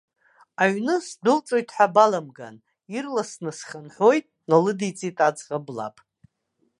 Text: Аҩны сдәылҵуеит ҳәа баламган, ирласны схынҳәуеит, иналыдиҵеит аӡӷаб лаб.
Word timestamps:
Аҩны 0.61 0.95
сдәылҵуеит 1.05 1.69
ҳәа 1.75 1.93
баламган, 1.95 2.55
ирласны 2.95 3.51
схынҳәуеит, 3.57 4.25
иналыдиҵеит 4.43 5.17
аӡӷаб 5.27 5.65
лаб. 5.75 5.95